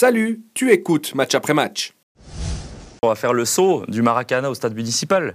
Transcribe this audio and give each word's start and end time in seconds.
Salut, 0.00 0.40
tu 0.54 0.72
écoutes 0.72 1.14
match 1.14 1.34
après 1.34 1.52
match. 1.52 1.92
On 3.02 3.08
va 3.08 3.14
faire 3.14 3.34
le 3.34 3.44
saut 3.44 3.84
du 3.86 4.00
Maracana 4.00 4.48
au 4.48 4.54
stade 4.54 4.74
municipal. 4.74 5.34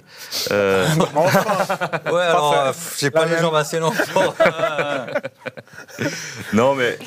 Euh, 0.49 0.87
Ouais, 2.11 2.21
alors, 2.23 2.53
euh, 2.57 2.71
j'ai 2.97 3.11
pas 3.11 3.27
les 3.27 3.37
jambes 3.37 3.53
assez 3.53 3.77
longues 3.77 3.93
pour. 4.11 4.33
non, 6.53 6.73
mais 6.73 6.97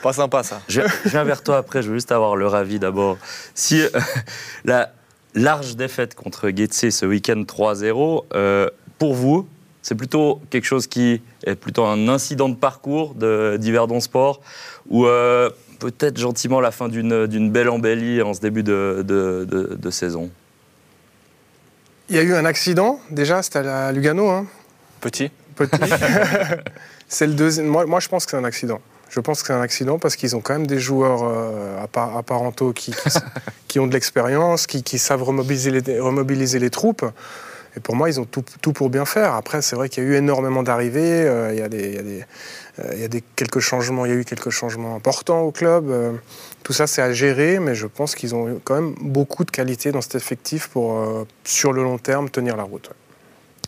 Pas 0.00 0.12
sympa 0.12 0.44
ça. 0.44 0.60
je, 0.68 0.80
je 1.02 1.08
viens 1.08 1.24
vers 1.24 1.42
toi 1.42 1.56
après. 1.56 1.82
Je 1.82 1.88
veux 1.88 1.96
juste 1.96 2.12
avoir 2.12 2.36
leur 2.36 2.54
avis 2.54 2.78
d'abord. 2.78 3.18
Si 3.52 3.82
euh, 3.82 3.88
la 4.64 4.92
large 5.34 5.74
défaite 5.74 6.14
contre 6.14 6.50
Getse 6.50 6.90
ce 6.90 7.04
week-end 7.04 7.42
3-0, 7.42 8.26
euh, 8.32 8.70
pour 9.00 9.14
vous, 9.14 9.48
c'est 9.82 9.96
plutôt 9.96 10.40
quelque 10.50 10.66
chose 10.66 10.86
qui 10.86 11.20
est 11.44 11.56
plutôt 11.56 11.84
un 11.84 12.06
incident 12.06 12.48
de 12.48 12.54
parcours 12.54 13.16
de 13.16 13.56
d'Yverdon 13.58 13.98
Sport 13.98 14.40
ou 14.88 15.06
euh, 15.06 15.50
peut-être 15.78 16.18
gentiment 16.18 16.60
la 16.60 16.70
fin 16.70 16.88
d'une 16.88 17.50
belle 17.50 17.68
embellie 17.68 18.22
en 18.22 18.34
ce 18.34 18.40
début 18.40 18.62
de, 18.62 19.04
de- 19.06 19.46
de- 19.48 19.74
de 19.80 19.90
saison 19.90 20.30
Il 22.08 22.16
y 22.16 22.18
a 22.18 22.22
eu 22.22 22.34
un 22.34 22.44
accident, 22.44 22.98
déjà, 23.10 23.42
c'était 23.42 23.60
à 23.60 23.92
Lugano, 23.92 24.28
hein, 24.28 24.46
Petit. 25.00 25.30
petit. 25.54 25.78
c'est 27.08 27.26
le 27.26 27.34
deuxième. 27.34 27.66
Moi, 27.66 27.86
moi, 27.86 28.00
je 28.00 28.08
pense 28.08 28.24
que 28.24 28.30
c'est 28.32 28.36
un 28.36 28.44
accident. 28.44 28.80
Je 29.10 29.20
pense 29.20 29.40
que 29.40 29.46
c'est 29.46 29.52
un 29.54 29.60
accident 29.60 29.98
parce 29.98 30.16
qu'ils 30.16 30.36
ont 30.36 30.40
quand 30.40 30.52
même 30.54 30.66
des 30.66 30.78
joueurs 30.78 31.22
euh, 31.24 31.82
appar- 31.84 32.16
apparentaux 32.18 32.72
qui, 32.72 32.90
qui, 32.92 33.18
qui 33.68 33.78
ont 33.80 33.86
de 33.86 33.92
l'expérience, 33.92 34.66
qui, 34.66 34.82
qui 34.82 34.98
savent 34.98 35.22
remobiliser 35.22 35.70
les, 35.70 36.00
remobiliser 36.00 36.58
les 36.58 36.70
troupes. 36.70 37.04
Et 37.78 37.80
pour 37.80 37.94
moi, 37.94 38.08
ils 38.10 38.18
ont 38.18 38.24
tout, 38.24 38.44
tout 38.60 38.72
pour 38.72 38.90
bien 38.90 39.04
faire. 39.04 39.34
Après, 39.34 39.62
c'est 39.62 39.76
vrai 39.76 39.88
qu'il 39.88 40.02
y 40.02 40.06
a 40.06 40.10
eu 40.10 40.14
énormément 40.16 40.64
d'arrivées. 40.64 41.22
euh, 41.28 41.52
il 41.54 41.60
y 41.60 41.62
a, 41.62 41.68
des, 41.68 41.88
il 41.90 41.94
y 41.94 41.98
a, 41.98 42.02
des, 42.02 42.24
euh, 42.80 42.90
il 42.94 43.00
y 43.00 43.04
a 43.04 43.08
des- 43.08 43.22
quelques 43.36 43.60
changements. 43.60 44.04
Il 44.04 44.08
y 44.10 44.14
a 44.14 44.16
eu 44.16 44.24
quelques 44.24 44.50
changements 44.50 44.96
importants 44.96 45.42
au 45.42 45.52
club. 45.52 45.88
euh, 45.88 46.12
tout 46.64 46.72
ça, 46.72 46.88
c'est 46.88 47.00
à 47.02 47.12
gérer, 47.12 47.60
mais 47.60 47.76
je 47.76 47.86
pense 47.86 48.16
qu'ils 48.16 48.34
ont 48.34 48.60
quand 48.64 48.74
même 48.74 48.94
beaucoup 49.00 49.44
de 49.44 49.50
qualité 49.52 49.92
dans 49.92 50.00
cet 50.00 50.16
effectif 50.16 50.66
pour, 50.68 50.98
euh, 50.98 51.24
sur 51.44 51.72
le 51.72 51.84
long 51.84 51.98
terme, 51.98 52.28
tenir 52.30 52.56
la 52.56 52.64
route. 52.64 52.88
ouais. 52.88 52.94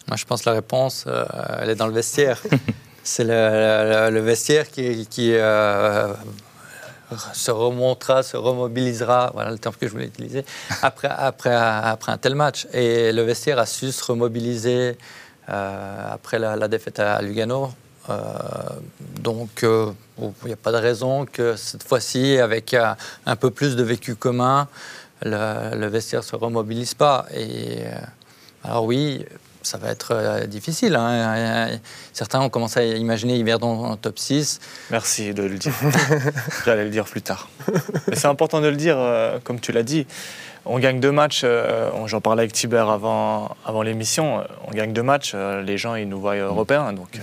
Moi, 0.09 0.17
je 0.17 0.25
pense 0.25 0.43
que 0.43 0.49
la 0.51 0.57
réponse, 0.57 1.05
euh, 1.07 1.25
elle 1.63 1.71
est 1.71 1.77
dans 1.77 1.87
le 1.87 1.93
vestiaire. 1.93 2.43
C'est 3.05 3.23
le, 3.25 3.31
le- 3.31 4.11
le 4.11 4.21
vestiaire 4.21 4.69
qui, 4.69 5.07
qui, 5.07 5.35
euh, 5.35 6.13
se 7.33 7.51
remontera, 7.51 8.23
se 8.23 8.37
remobilisera, 8.37 9.31
voilà 9.35 9.51
le 9.51 9.59
terme 9.59 9.75
que 9.75 9.87
je 9.87 9.93
voulais 9.93 10.07
utiliser, 10.07 10.45
après, 10.83 11.09
après, 11.09 11.55
après 11.55 12.13
un 12.13 12.19
tel 12.19 12.35
match. 12.35 12.67
Et 12.73 13.13
le 13.13 13.23
vestiaire 13.23 13.59
a 13.59 13.67
su 13.67 13.93
se 13.93 14.05
remobiliser 14.05 14.97
euh, 15.49 16.13
après 16.13 16.39
la, 16.39 16.57
la 16.57 16.69
défaite 16.69 17.01
à 17.01 17.21
Lugano. 17.23 17.73
Euh, 18.09 18.15
donc, 19.21 19.63
euh, 19.65 19.93
il 20.19 20.47
n'y 20.47 20.53
a 20.53 20.57
pas 20.57 20.73
de 20.73 20.77
raison 20.77 21.27
que 21.27 21.57
cette 21.57 21.83
fois-ci, 21.83 22.39
avec 22.39 22.75
un 23.27 23.37
peu 23.37 23.51
plus 23.51 23.77
de 23.77 23.83
vécu 23.83 24.15
commun, 24.15 24.69
le, 25.23 25.77
le 25.77 25.87
vestiaire 25.87 26.21
ne 26.21 26.27
se 26.27 26.37
remobilise 26.37 26.95
pas. 26.95 27.27
Et, 27.35 27.85
alors 28.65 28.85
oui, 28.85 29.25
ça 29.63 29.79
va 29.79 29.91
être 29.91 30.13
euh, 30.13 30.47
difficile. 30.47 30.95
hein. 30.97 31.69
Certains 32.13 32.41
ont 32.41 32.49
commencé 32.49 32.81
à 32.81 32.85
imaginer 32.85 33.37
Yverdon 33.37 33.85
en 33.85 33.97
top 33.97 34.19
6. 34.19 34.61
Merci 34.91 35.35
de 35.35 35.43
le 35.43 35.57
dire. 35.57 35.73
J'allais 36.65 36.85
le 36.85 36.91
dire 36.91 37.05
plus 37.05 37.23
tard. 37.23 37.49
Mais 38.09 38.17
c'est 38.17 38.27
important 38.29 38.61
de 38.61 38.69
le 38.69 38.77
dire, 38.77 38.97
euh, 38.99 39.39
comme 39.45 39.61
tu 39.61 39.73
l'as 39.73 39.83
dit. 39.83 40.07
On 40.67 40.79
gagne 40.79 41.01
deux 41.01 41.13
matchs, 41.13 41.41
euh, 41.45 41.91
j'en 42.07 42.21
parlais 42.21 42.43
avec 42.43 42.53
Tiber 42.53 42.85
avant, 42.91 43.57
avant 43.65 43.81
l'émission, 43.83 44.41
euh, 44.41 44.43
on 44.69 44.73
gagne 44.73 44.93
deux 44.93 45.03
matchs, 45.03 45.33
euh, 45.35 45.63
les 45.63 45.79
gens 45.79 45.95
ils 45.95 46.07
nous 46.07 46.21
voient 46.21 46.37
européens, 46.37 46.93
donc 46.93 47.09
il 47.15 47.21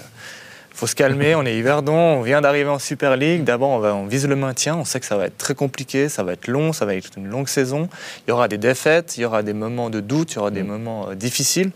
faut 0.73 0.87
se 0.87 0.95
calmer, 0.95 1.35
on 1.35 1.45
est 1.45 1.55
Yverdon, 1.55 1.93
on 1.93 2.21
vient 2.23 2.41
d'arriver 2.41 2.69
en 2.71 2.79
Super 2.79 3.15
League, 3.15 3.43
d'abord 3.43 3.69
on, 3.69 3.77
va- 3.79 3.93
on 3.93 4.07
vise 4.07 4.27
le 4.27 4.35
maintien, 4.35 4.75
on 4.75 4.85
sait 4.85 4.99
que 4.99 5.05
ça 5.05 5.17
va 5.17 5.25
être 5.27 5.37
très 5.37 5.53
compliqué, 5.53 6.09
ça 6.09 6.23
va 6.23 6.33
être 6.33 6.47
long, 6.47 6.73
ça 6.73 6.85
va 6.87 6.95
être 6.95 7.11
une 7.15 7.27
longue 7.27 7.47
saison, 7.47 7.89
il 8.25 8.31
y 8.31 8.33
aura 8.33 8.47
des 8.47 8.57
défaites, 8.57 9.17
il 9.17 9.21
y 9.21 9.25
aura 9.25 9.43
des 9.43 9.53
moments 9.53 9.91
de 9.91 9.99
doute, 9.99 10.31
il 10.33 10.35
y 10.37 10.39
aura 10.39 10.49
des 10.51 10.63
moments 10.63 11.09
euh, 11.09 11.13
difficiles, 11.13 11.69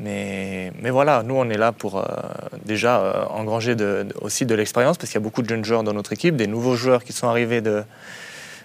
mais, 0.00 0.72
mais 0.80 0.90
voilà, 0.90 1.22
nous 1.24 1.34
on 1.34 1.48
est 1.50 1.56
là 1.58 1.72
pour 1.72 1.98
euh, 1.98 2.04
déjà 2.64 3.00
euh, 3.00 3.24
engranger 3.30 3.74
de- 3.74 4.06
de- 4.08 4.14
aussi 4.20 4.46
de 4.46 4.54
l'expérience, 4.54 4.96
parce 4.96 5.10
qu'il 5.10 5.18
y 5.20 5.22
a 5.22 5.24
beaucoup 5.24 5.42
de 5.42 5.48
jeunes 5.48 5.64
joueurs 5.64 5.82
dans 5.82 5.92
notre 5.92 6.12
équipe, 6.12 6.36
des 6.36 6.46
nouveaux 6.46 6.76
joueurs 6.76 7.02
qui 7.04 7.12
sont 7.12 7.26
arrivés 7.28 7.60
de, 7.60 7.82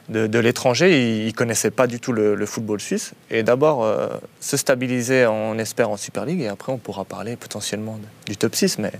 de, 0.09 0.27
de 0.27 0.39
l'étranger, 0.39 1.21
ils 1.21 1.27
ne 1.27 1.31
connaissaient 1.31 1.71
pas 1.71 1.87
du 1.87 1.99
tout 1.99 2.11
le, 2.11 2.35
le 2.35 2.45
football 2.45 2.79
suisse. 2.81 3.13
Et 3.31 3.41
d'abord, 3.41 3.83
euh, 3.83 4.07
se 4.41 4.57
stabiliser, 4.57 5.25
on 5.27 5.57
espère, 5.57 5.89
en 5.89 5.97
Super 5.97 6.25
League, 6.25 6.41
et 6.41 6.47
après 6.49 6.71
on 6.71 6.77
pourra 6.77 7.03
parler 7.05 7.35
potentiellement 7.35 7.99
du 8.27 8.37
top 8.37 8.53
6, 8.53 8.77
mais 8.79 8.91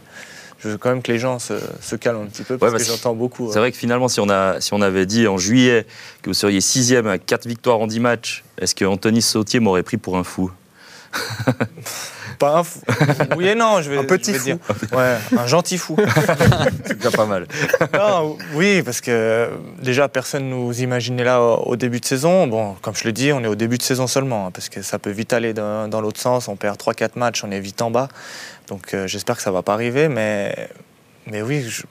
je 0.60 0.70
veux 0.70 0.78
quand 0.78 0.90
même 0.90 1.02
que 1.02 1.12
les 1.12 1.20
gens 1.20 1.40
se, 1.40 1.56
se 1.82 1.96
calment 1.98 2.22
un 2.24 2.28
petit 2.28 2.44
peu, 2.44 2.58
parce 2.58 2.72
Ouais, 2.72 2.80
que 2.80 2.84
parce- 2.86 2.98
j'entends 2.98 3.14
beaucoup. 3.16 3.50
C'est 3.52 3.58
euh, 3.58 3.62
vrai 3.62 3.72
que 3.74 3.78
finalement, 3.78 4.08
si 4.08 4.22
on, 4.22 4.30
a, 4.30 4.62
si 4.62 4.74
on 4.74 4.82
avait 4.82 5.06
dit 5.06 5.28
en 5.28 5.38
juillet 5.38 5.86
que 6.22 6.30
vous 6.30 6.34
seriez 6.34 6.62
sixième 6.62 7.06
à 7.06 7.18
4 7.18 7.48
victoires 7.48 7.80
en 7.80 7.86
10 7.88 8.00
matchs, 8.00 8.44
est-ce 8.58 8.74
que 8.74 8.86
Anthony 8.86 9.22
Sautier 9.22 9.60
m'aurait 9.60 9.84
pris 9.84 9.98
pour 9.98 10.18
un 10.18 10.24
fou? 10.24 10.52
pas 12.38 12.58
un 12.58 12.64
fou. 12.64 12.80
Oui 13.38 13.48
et 13.48 13.56
non, 13.56 13.82
je 13.82 13.90
vais, 13.90 13.98
Un 13.98 14.04
petit 14.04 14.34
je 14.34 14.40
vais 14.40 14.40
fou. 14.40 14.46
dire. 14.46 14.98
Ouais, 14.98 15.18
un 15.38 15.48
gentil 15.48 15.78
fou. 15.78 15.96
C'est 16.86 16.98
déjà 16.98 17.12
pas 17.12 17.26
mal. 17.26 17.48
Non, 17.94 18.38
oui, 18.54 18.82
parce 18.84 19.02
que 19.02 19.50
déjà, 19.82 20.08
personne 20.08 20.50
nous 20.50 20.82
imaginait 20.82 21.24
là 21.24 21.42
au 21.42 21.76
début 21.76 22.00
de 22.00 22.06
saison. 22.06 22.48
Bon, 22.48 22.74
comme 22.82 22.96
je 22.96 23.06
le 23.06 23.12
dis, 23.12 23.32
on 23.32 23.44
est 23.44 23.48
au 23.48 23.56
début 23.56 23.78
de 23.78 23.84
saison 23.84 24.08
seulement, 24.08 24.48
hein, 24.48 24.52
parce 24.52 24.70
que 24.70 24.82
ça 24.82 25.00
peut 25.00 25.12
vite 25.12 25.34
aller 25.34 25.54
dans, 25.54 25.88
dans 25.88 26.02
l'autre 26.02 26.20
sens. 26.20 26.48
On 26.48 26.56
perd 26.56 26.78
3-4 26.80 27.12
matchs, 27.16 27.44
on 27.44 27.52
est 27.52 27.60
vite 27.60 27.82
en 27.82 27.92
bas. 27.92 28.08
Donc 28.68 28.94
euh, 28.94 29.08
j'espère 29.08 29.36
que 29.38 29.42
ça 29.42 29.52
va 29.52 29.62
pas 29.62 29.74
arriver, 29.74 30.08
mais, 30.08 30.70
mais 31.28 31.42
oui, 31.42 31.64
je, 31.68 31.84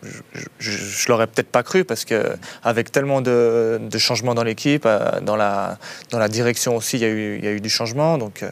je 0.59 1.09
l'aurais 1.09 1.27
peut-être 1.27 1.51
pas 1.51 1.63
cru, 1.63 1.85
parce 1.85 2.05
que 2.05 2.35
avec 2.65 2.91
tellement 2.93 3.21
de, 3.21 3.79
de 3.83 3.99
changements 3.99 4.35
dans 4.35 4.43
l'équipe, 4.45 4.85
euh, 4.87 5.21
dans 5.21 5.37
la, 5.37 5.79
dans 6.11 6.19
la 6.19 6.29
direction 6.29 6.77
aussi, 6.77 6.97
il 6.97 7.03
y, 7.03 7.05
a 7.05 7.09
eu, 7.09 7.39
il 7.39 7.45
y 7.45 7.49
a 7.49 7.53
eu 7.53 7.61
du 7.61 7.69
changement. 7.71 8.17
Donc 8.19 8.43
euh, 8.43 8.51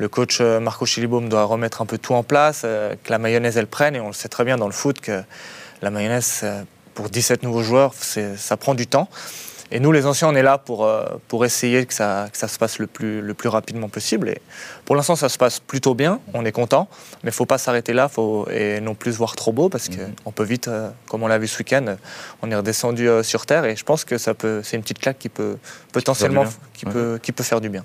le 0.00 0.08
coach 0.08 0.38
euh, 0.40 0.60
Marco 0.60 0.86
Chilibaum 0.86 1.28
doit 1.28 1.44
remettre 1.44 1.82
un 1.82 1.86
peu 1.86 1.98
tout 1.98 2.14
en 2.14 2.22
place, 2.22 2.62
euh, 2.64 2.94
que 3.04 3.10
la 3.10 3.18
mayonnaise 3.18 3.56
elle 3.56 3.66
prenne, 3.66 3.94
et 3.94 4.00
on 4.00 4.08
le 4.08 4.12
sait 4.14 4.28
très 4.28 4.44
bien 4.44 4.56
dans 4.56 4.66
le 4.66 4.72
foot 4.72 5.00
que 5.00 5.22
la 5.82 5.90
mayonnaise, 5.90 6.40
euh, 6.42 6.62
pour 6.94 7.10
17 7.10 7.42
nouveaux 7.42 7.62
joueurs, 7.62 7.94
ça 7.94 8.56
prend 8.56 8.74
du 8.74 8.86
temps. 8.86 9.08
Et 9.72 9.78
nous, 9.78 9.92
les 9.92 10.04
anciens, 10.04 10.28
on 10.28 10.34
est 10.34 10.42
là 10.42 10.58
pour, 10.58 10.84
euh, 10.84 11.04
pour 11.28 11.44
essayer 11.44 11.86
que 11.86 11.94
ça, 11.94 12.26
que 12.32 12.36
ça 12.36 12.48
se 12.48 12.58
passe 12.58 12.78
le 12.80 12.88
plus, 12.88 13.20
le 13.20 13.34
plus 13.34 13.48
rapidement 13.48 13.88
possible. 13.88 14.28
Et 14.28 14.40
pour 14.84 14.96
l'instant, 14.96 15.14
ça 15.14 15.28
se 15.28 15.38
passe 15.38 15.60
plutôt 15.60 15.94
bien, 15.94 16.18
on 16.34 16.44
est 16.44 16.52
content, 16.52 16.88
mais 17.22 17.28
il 17.28 17.32
ne 17.32 17.32
faut 17.32 17.46
pas 17.46 17.58
s'arrêter 17.58 17.92
là 17.92 18.08
faut, 18.08 18.48
et 18.50 18.80
non 18.80 18.94
plus 18.94 19.12
se 19.12 19.18
voir 19.18 19.36
trop 19.36 19.52
beau, 19.52 19.68
parce 19.68 19.88
qu'on 19.88 20.32
peut 20.32 20.44
vite, 20.44 20.66
euh, 20.66 20.90
comme 21.08 21.22
on 21.22 21.28
l'a 21.28 21.38
vu 21.38 21.46
ce 21.46 21.58
week-end, 21.58 21.96
on 22.42 22.50
est 22.50 22.56
redescendu 22.56 23.08
euh, 23.08 23.22
sur 23.22 23.46
Terre, 23.46 23.64
et 23.64 23.76
je 23.76 23.84
pense 23.84 24.04
que 24.04 24.18
ça 24.18 24.34
peut, 24.34 24.62
c'est 24.64 24.76
une 24.76 24.82
petite 24.82 24.98
claque 24.98 25.18
qui 25.18 25.28
peut 25.28 25.56
potentiellement 25.92 26.44
Ouais. 26.86 26.92
peut, 26.92 27.18
qui 27.22 27.32
peut 27.32 27.44
faire 27.44 27.60
du 27.60 27.68
bien. 27.68 27.84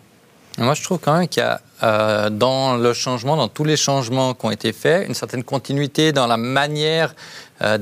Moi, 0.57 0.73
je 0.73 0.83
trouve 0.83 0.99
quand 0.99 1.17
même 1.17 1.27
qu'il 1.27 1.43
y 1.43 1.45
a 1.45 1.59
euh, 1.83 2.29
dans 2.29 2.77
le 2.77 2.93
changement, 2.93 3.35
dans 3.35 3.49
tous 3.49 3.65
les 3.65 3.75
changements 3.75 4.33
qui 4.33 4.45
ont 4.45 4.51
été 4.51 4.71
faits, 4.71 5.07
une 5.07 5.13
certaine 5.13 5.43
continuité 5.43 6.13
dans 6.13 6.27
la 6.27 6.37
manière 6.37 7.13
euh, 7.61 7.77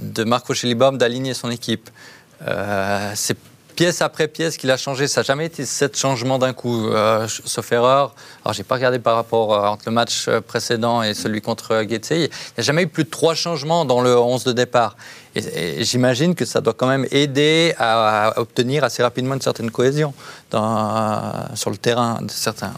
de 0.00 0.24
Marco 0.24 0.52
Schellibaum 0.52 0.98
d'aligner 0.98 1.34
son 1.34 1.50
équipe. 1.50 1.90
Euh, 2.46 3.12
pièce 3.74 4.02
après 4.02 4.28
pièce 4.28 4.56
qu'il 4.56 4.70
a 4.70 4.76
changé. 4.76 5.08
Ça 5.08 5.20
n'a 5.20 5.24
jamais 5.24 5.46
été 5.46 5.64
sept 5.66 5.96
changements 5.98 6.38
d'un 6.38 6.52
coup, 6.52 6.88
euh, 6.88 7.26
sauf 7.28 7.72
erreur. 7.72 8.14
Alors, 8.44 8.52
j'ai 8.54 8.62
pas 8.62 8.74
regardé 8.76 8.98
par 8.98 9.16
rapport 9.16 9.54
euh, 9.54 9.66
entre 9.68 9.84
le 9.86 9.92
match 9.92 10.26
euh, 10.28 10.40
précédent 10.40 11.02
et 11.02 11.14
celui 11.14 11.40
contre 11.40 11.72
euh. 11.72 11.84
Il 11.84 11.88
n'y 12.18 12.28
a 12.58 12.62
jamais 12.62 12.82
eu 12.82 12.86
plus 12.88 13.04
de 13.04 13.10
trois 13.10 13.34
changements 13.34 13.84
dans 13.84 14.00
le 14.00 14.16
11 14.18 14.44
de 14.44 14.52
départ. 14.52 14.96
Et, 15.34 15.80
et 15.80 15.84
j'imagine 15.84 16.34
que 16.34 16.44
ça 16.44 16.60
doit 16.60 16.74
quand 16.74 16.86
même 16.88 17.06
aider 17.10 17.74
à, 17.78 18.28
à 18.28 18.38
obtenir 18.40 18.84
assez 18.84 19.02
rapidement 19.02 19.34
une 19.34 19.40
certaine 19.42 19.70
cohésion 19.70 20.14
dans, 20.50 21.46
sur 21.54 21.70
le 21.70 21.76
terrain 21.76 22.18
de 22.22 22.30
certains 22.30 22.72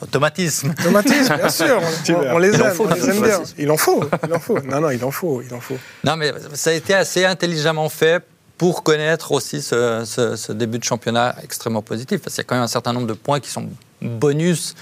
automatismes. 0.00 0.74
Automatisme, 0.80 1.36
bien 1.36 1.48
sûr. 1.48 1.80
On, 2.08 2.12
on- 2.12 2.34
on 2.34 2.38
les 2.38 2.54
aime, 2.54 2.70
faut, 2.72 2.86
on 2.90 2.94
les 2.94 3.08
aime 3.10 3.22
bien. 3.22 3.40
Il 3.58 3.70
en 3.70 3.76
faut, 3.76 4.02
il 4.26 4.34
en 4.34 4.40
faut. 4.40 4.58
Non, 4.60 4.80
non, 4.80 4.90
il 4.90 5.04
en 5.04 5.10
faut, 5.10 5.42
il 5.42 5.54
en 5.54 5.60
faut. 5.60 5.76
Non, 6.04 6.16
mais 6.16 6.32
ça 6.54 6.70
a 6.70 6.72
été 6.72 6.94
assez 6.94 7.24
intelligemment 7.24 7.88
fait 7.88 8.22
pour 8.62 8.84
connaître 8.84 9.32
aussi 9.32 9.60
ce, 9.60 10.04
ce- 10.06 10.36
ce 10.36 10.52
début 10.52 10.78
de 10.78 10.84
championnat 10.84 11.34
extrêmement 11.42 11.82
positif. 11.82 12.22
Parce 12.22 12.36
qu'il 12.36 12.42
y 12.44 12.46
a 12.46 12.48
quand 12.48 12.54
même 12.54 12.62
un 12.62 12.68
certain 12.78 12.92
nombre 12.92 13.08
de 13.08 13.12
points 13.26 13.40
qui 13.40 13.50
sont 13.50 13.68
bonus 14.00 14.76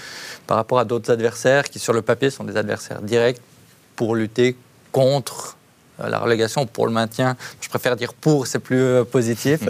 par 0.45 0.57
rapport 0.57 0.77
à 0.77 0.85
d'autres 0.85 1.11
adversaires 1.11 1.63
qui, 1.71 1.79
sur 1.79 1.91
le 1.91 2.03
papier, 2.03 2.29
sont 2.29 2.43
des 2.43 2.57
adversaires 2.57 3.01
directs 3.01 3.41
pour 3.95 4.13
lutter 4.15 4.55
contre 4.91 5.57
euh, 5.99 6.09
la 6.09 6.19
relégation, 6.19 6.67
pour 6.67 6.85
le 6.85 6.91
maintien. 6.93 7.35
Je 7.59 7.69
préfère 7.69 7.95
dire 7.95 8.13
pour, 8.13 8.45
c'est 8.45 8.59
plus 8.59 8.79
euh, 8.83 9.03
positif. 9.03 9.61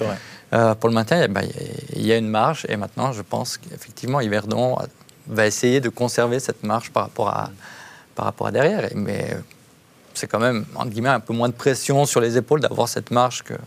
Euh, 0.54 0.76
pour 0.76 0.90
le 0.90 0.96
maintien, 0.96 1.22
eh 1.24 1.30
ben, 1.30 1.44
il 1.96 2.06
y 2.06 2.12
a 2.12 2.18
une 2.18 2.28
marge. 2.28 2.66
Et 2.68 2.76
maintenant, 2.76 3.14
je 3.14 3.22
pense 3.22 3.58
qu'effectivement, 3.58 4.20
Yverdon 4.20 4.76
va 5.28 5.48
essayer 5.48 5.80
de 5.80 5.88
conserver 5.88 6.42
cette 6.42 6.64
marge 6.66 6.92
par 6.92 7.04
rapport 7.04 7.30
à, 7.30 7.50
par 8.16 8.26
rapport 8.26 8.48
à 8.48 8.52
derrière. 8.52 8.90
Mais 8.94 9.38
c'est 10.14 10.28
quand 10.28 10.40
même, 10.40 10.66
entre 10.76 10.90
guillemets, 10.90 11.10
un 11.10 11.20
peu 11.20 11.34
moins 11.34 11.50
de 11.50 11.54
pression 11.54 12.06
sur 12.06 12.22
les 12.22 12.38
épaules 12.38 12.62
d'avoir 12.62 12.88
cette 12.88 13.12
marge 13.12 13.44
que 13.44 13.54
euh, 13.54 13.58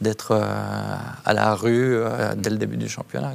d'être 0.00 0.32
euh, 0.32 0.96
à 1.24 1.32
la 1.32 1.54
rue 1.54 1.96
euh, 1.96 2.34
dès 2.36 2.50
le 2.50 2.56
début 2.56 2.76
du 2.76 2.88
championnat. 2.88 3.34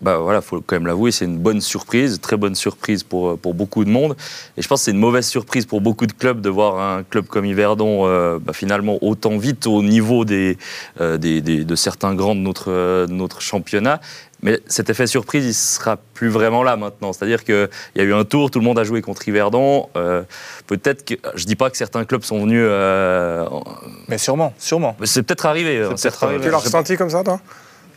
Bah 0.00 0.18
voilà, 0.18 0.40
faut 0.42 0.60
quand 0.60 0.76
même 0.76 0.86
l'avouer, 0.86 1.12
c'est 1.12 1.24
une 1.24 1.38
bonne 1.38 1.60
surprise, 1.62 2.20
très 2.20 2.36
bonne 2.36 2.54
surprise 2.54 3.02
pour, 3.02 3.38
pour 3.38 3.54
beaucoup 3.54 3.84
de 3.84 3.90
monde. 3.90 4.16
Et 4.56 4.62
je 4.62 4.68
pense 4.68 4.80
que 4.80 4.84
c'est 4.86 4.90
une 4.90 4.98
mauvaise 4.98 5.26
surprise 5.26 5.64
pour 5.64 5.80
beaucoup 5.80 6.06
de 6.06 6.12
clubs 6.12 6.40
de 6.42 6.50
voir 6.50 6.78
un 6.78 7.02
club 7.04 7.26
comme 7.26 7.44
Yverdon 7.46 8.06
euh, 8.06 8.38
bah, 8.38 8.52
finalement 8.52 8.98
autant 9.02 9.38
vite 9.38 9.66
au 9.66 9.82
niveau 9.82 10.24
des, 10.26 10.58
euh, 11.00 11.16
des, 11.16 11.40
des- 11.40 11.64
de 11.64 11.74
certains 11.74 12.14
grands 12.14 12.34
de 12.34 12.40
notre, 12.40 12.70
euh, 12.70 13.06
de 13.06 13.12
notre 13.12 13.40
championnat. 13.40 14.00
Mais 14.42 14.60
cet 14.66 14.90
effet 14.90 15.06
surprise, 15.06 15.46
il 15.46 15.54
sera 15.54 15.96
plus 15.96 16.28
vraiment 16.28 16.62
là 16.62 16.76
maintenant. 16.76 17.14
C'est-à-dire 17.14 17.44
qu'il 17.44 17.68
y 17.96 18.00
a 18.00 18.04
eu 18.04 18.12
un 18.12 18.24
tour, 18.24 18.50
tout 18.50 18.58
le 18.58 18.64
monde 18.66 18.78
a 18.78 18.84
joué 18.84 19.00
contre 19.00 19.26
Yverdon. 19.26 19.88
Euh, 19.96 20.22
Peut-être 20.66 21.02
que, 21.06 21.14
je 21.34 21.46
dis 21.46 21.56
pas 21.56 21.70
que 21.70 21.78
certains 21.78 22.04
clubs 22.04 22.22
sont 22.24 22.40
venus. 22.42 22.60
euh, 22.62 23.46
en- 23.50 23.64
Mais 24.08 24.18
sûrement, 24.18 24.52
sûrement. 24.58 24.96
mais 25.00 25.06
c'est 25.06 25.22
peut-être 25.22 25.46
arrivé. 25.46 25.78
hein, 25.80 25.86
peut-être 25.88 25.98
certains- 25.98 26.26
arrivé. 26.26 26.44
Tu 26.44 26.50
l'as 26.50 26.58
ressenti 26.58 26.96
comme 26.98 27.08
ça, 27.08 27.24
toi? 27.24 27.40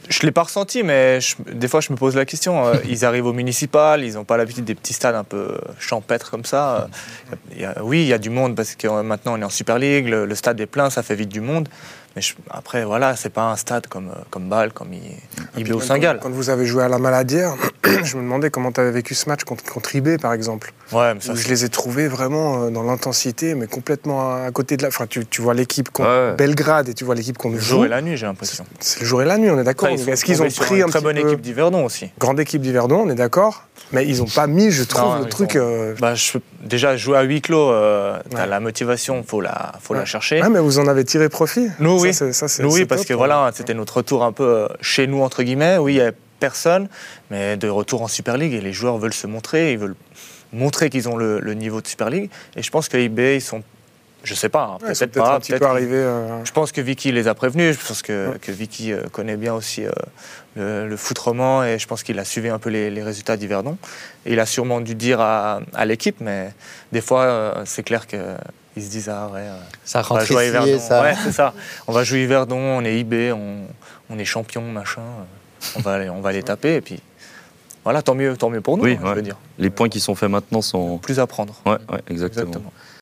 Je 0.10 0.26
l'ai 0.26 0.32
pas 0.32 0.44
ressenti, 0.44 0.84
mais 0.84 1.20
je- 1.22 1.36
des 1.52 1.68
fois 1.68 1.82
je 1.82 1.92
me 1.92 1.98
pose 1.98 2.16
la 2.16 2.26
question. 2.26 2.66
euh, 2.66 2.76
ils 2.90 3.04
arrivent 3.06 3.26
au 3.26 3.34
municipal, 3.34 4.04
ils 4.04 4.14
n'ont 4.14 4.24
pas 4.24 4.38
l'habitude 4.38 4.64
des 4.66 4.76
petits 4.76 4.94
stades 4.94 5.16
un 5.16 5.24
peu 5.24 5.58
champêtres 5.80 6.32
comme 6.32 6.46
ça. 6.46 6.90
il 7.52 7.62
y 7.62 7.66
a- 7.66 7.84
oui, 7.84 8.02
il 8.04 8.08
y 8.08 8.14
a 8.14 8.18
du 8.18 8.30
monde 8.30 8.56
parce 8.56 8.76
que 8.76 8.88
euh, 8.88 9.04
maintenant 9.04 9.34
on 9.38 9.42
est 9.42 9.46
en 9.46 9.50
Super 9.50 9.78
League, 9.80 10.08
le, 10.08 10.26
le 10.26 10.36
stade 10.36 10.60
est 10.62 10.66
plein, 10.66 10.90
ça 10.90 11.04
fait 11.04 11.16
vite 11.16 11.30
du 11.30 11.42
monde. 11.42 11.68
Mais 12.18 12.22
je- 12.24 12.34
après, 12.50 12.84
voilà, 12.84 13.16
c'est 13.16 13.30
pas 13.30 13.44
un 13.52 13.56
stade 13.56 13.86
comme, 13.86 14.08
euh, 14.08 14.20
comme 14.32 14.50
Bâle, 14.50 14.74
comme 14.74 14.92
I- 14.92 15.02
IB 15.56 15.72
au 15.72 15.78
Même 15.78 15.86
Saint-Gall. 15.88 16.18
Quand, 16.20 16.30
quand 16.30 16.34
vous 16.36 16.50
avez 16.50 16.66
joué 16.66 16.82
à 16.82 16.90
la 16.90 16.98
Maladière, 16.98 17.54
je 18.04 18.18
me 18.18 18.24
demandais 18.24 18.50
comment 18.50 18.72
tu 18.72 18.82
avais 18.82 18.90
vécu 18.90 19.14
ce 19.14 19.30
match 19.30 19.44
contre, 19.44 19.64
contre 19.72 19.96
IB, 19.96 20.18
par 20.20 20.34
exemple. 20.34 20.74
Ouais, 20.92 21.14
mais 21.14 21.22
ça, 21.22 21.34
Où 21.34 21.36
je 21.36 21.48
les 21.48 21.64
ai 21.64 21.70
trouvés 21.70 22.08
vraiment 22.08 22.64
euh, 22.64 22.70
dans 22.72 22.82
l'intensité, 22.82 23.54
mais 23.54 23.68
complètement 23.68 24.34
à, 24.34 24.46
à 24.48 24.52
côté 24.52 24.78
de 24.78 24.82
la. 24.82 24.88
Enfin, 24.88 25.06
tu, 25.06 25.28
tu 25.28 25.44
vois 25.44 25.54
l'équipe 25.54 25.92
contre 25.92 26.10
Ouais. 26.10 26.36
Belgrade 26.36 26.90
et 26.90 26.96
tu 26.96 27.04
vois 27.04 27.14
l'équipe 27.14 27.38
contre 27.38 27.54
le 27.54 27.62
jour 27.62 27.86
et 27.86 27.88
la 27.88 28.02
nuit, 28.02 28.18
j'ai 28.18 28.26
l'impression. 28.26 28.66
C'est 28.80 29.02
le 29.02 29.06
jour 29.06 29.22
et 29.22 29.26
la 29.26 29.38
nuit, 29.38 29.52
on 29.52 29.60
est 29.60 29.64
d'accord. 29.64 29.90
Est-ce 29.90 30.26
qu'ils 30.26 30.42
ont 30.42 30.48
pris 30.50 30.78
une 30.78 30.86
un 30.86 30.88
très 30.88 31.02
bonne 31.02 31.18
équipe 31.18 31.42
d'Yverdon 31.42 31.86
aussi 31.86 32.10
Grande 32.18 32.40
équipe 32.40 32.64
d'Yverdon, 32.64 33.04
on 33.06 33.10
est 33.12 33.16
d'accord. 33.16 33.62
Mais 33.94 34.06
ils 34.08 34.18
n'ont 34.18 34.26
pas 34.26 34.48
mis, 34.48 34.72
je 34.72 34.84
trouve, 34.84 35.14
Non, 35.18 35.20
le 35.20 35.30
truc. 35.30 35.52
ont- 35.52 35.60
euh, 35.60 35.94
Bah, 36.02 36.14
je- 36.16 36.40
déjà, 36.62 36.98
jouer 36.98 37.18
à 37.20 37.22
huis 37.22 37.42
clos, 37.42 37.70
euh, 37.72 38.18
t'as 38.32 38.40
Ouais. 38.42 38.48
la 38.48 38.60
motivation, 38.60 39.24
faut 39.26 39.40
la, 39.40 39.74
faut 39.82 39.94
Ouais. 39.94 40.00
la 40.00 40.06
chercher. 40.06 40.42
Ah, 40.44 40.50
mais 40.50 40.60
vous 40.60 40.80
en 40.80 40.88
avez 40.88 41.06
tiré 41.06 41.30
profit. 41.30 41.70
Nous, 41.80 41.98
oui. 42.08 42.14
c'est- 42.14 42.34
ça, 42.34 42.48
c'est- 42.48 42.64
Nous, 42.64 42.70
oui, 42.74 42.80
c'est 42.80 42.86
parce 42.86 43.02
top, 43.02 43.08
que 43.10 43.14
hein. 43.14 43.18
voilà, 43.18 43.52
c'était 43.54 43.74
notre 43.74 43.98
retour 43.98 44.24
un 44.24 44.32
peu 44.32 44.44
euh, 44.44 44.68
chez 44.82 45.08
nous, 45.08 45.22
entre 45.22 45.44
guillemets. 45.44 45.78
Oui, 45.78 45.94
il 45.94 45.96
n'y 45.96 46.02
avait 46.02 46.16
personne, 46.40 46.88
mais 47.32 47.58
de 47.58 47.68
retour 47.70 48.02
en 48.04 48.08
Super 48.08 48.38
League, 48.38 48.54
et 48.54 48.62
les 48.62 48.74
joueurs 48.74 48.98
veulent 48.98 49.14
se 49.14 49.28
montrer, 49.28 49.72
ils 49.74 49.78
veulent 49.80 49.96
montrer 50.54 50.90
qu'ils 50.90 51.10
ont 51.10 51.18
le, 51.18 51.40
le 51.40 51.54
niveau 51.56 51.82
de 51.82 51.88
Super 51.88 52.10
League. 52.10 52.30
Et 52.56 52.62
je 52.64 52.70
pense 52.72 52.88
que 52.90 52.98
IB, 52.98 53.36
ils 53.36 53.42
sont, 53.42 53.64
je 54.24 54.34
sais 54.34 54.50
pas, 54.50 54.64
hein, 54.64 54.74
Ouais, 54.82 54.94
peut-être 54.94 55.00
peut-être 55.12 55.26
pas. 55.26 55.36
un 55.36 55.40
petit 55.40 55.52
peut-être 55.52 55.62
peu 55.62 55.66
qu'ils- 55.68 55.76
arrivés. 55.76 55.96
euh, 55.96 56.46
Je 56.46 56.52
pense 56.52 56.72
que 56.72 56.80
Vicky 56.82 57.12
les 57.12 57.28
a 57.28 57.34
prévenus, 57.34 57.78
je 57.80 57.88
pense 57.88 58.02
que, 58.02 58.30
Ouais. 58.30 58.40
que 58.40 58.52
Vicky 58.52 58.94
euh, 58.94 59.04
connaît 59.12 59.36
bien 59.36 59.54
aussi 59.56 59.84
euh, 59.86 59.92
le, 60.56 60.88
le 60.88 60.98
foot 60.98 61.18
roman 61.18 61.64
et 61.64 61.80
je 61.80 61.88
pense 61.88 62.04
qu'il 62.04 62.18
a 62.20 62.24
suivi 62.26 62.50
un 62.50 62.60
peu 62.60 62.70
les, 62.70 62.90
les 62.92 63.04
résultats 63.04 63.36
d'Yverdon. 63.36 63.78
Et 64.26 64.34
il 64.34 64.40
a 64.40 64.46
sûrement 64.46 64.80
dû 64.82 64.96
dire 64.96 65.20
à, 65.20 65.60
à 65.74 65.86
l'équipe, 65.86 66.18
mais 66.22 66.52
des 66.92 67.02
fois, 67.02 67.24
euh, 67.24 67.62
c'est 67.66 67.84
clair 67.84 68.06
qu'ils 68.78 68.86
se 68.88 68.92
disent 68.92 69.10
Ah 69.10 69.28
ouais, 69.34 69.42
euh, 69.42 69.58
Ça 69.84 70.02
on 70.10 70.14
va 70.16 70.26
jouer 70.26 70.38
à 70.38 70.44
ici, 70.44 70.50
Yverdon. 70.70 70.80
ça. 70.80 71.02
Ouais, 71.02 71.14
c'est 71.24 71.32
ça. 71.32 71.54
On 71.88 71.92
va 71.92 72.04
jouer 72.04 72.24
Yverdon, 72.24 72.58
on 72.58 72.84
est 72.86 73.00
IB, 73.00 73.32
on, 73.34 73.68
on 74.10 74.18
est 74.20 74.26
champion, 74.26 74.62
machin. 74.62 75.02
On 75.76 75.80
va, 75.82 75.94
aller- 75.94 76.10
on 76.10 76.22
va 76.22 76.32
les 76.34 76.44
taper 76.44 76.76
et 76.76 76.82
puis 76.82 77.00
voilà, 77.84 78.02
tant 78.02 78.16
mieux, 78.16 78.36
tant 78.36 78.50
mieux 78.50 78.60
pour 78.62 78.78
nous, 78.78 78.84
Oui, 78.84 78.94
hein, 78.94 79.00
je 79.02 79.08
ouais. 79.08 79.16
veux 79.16 79.22
dire. 79.22 79.38
Les 79.60 79.70
points 79.70 79.88
qui 79.90 80.00
sont 80.02 80.14
faits 80.16 80.30
maintenant 80.30 80.62
sont. 80.62 80.98
Plus 80.98 81.20
à 81.20 81.28
prendre. 81.28 81.56
Ouais, 81.66 81.72
ouais, 81.90 82.02
exactement. 82.10 82.44
Exactement. 82.48 82.74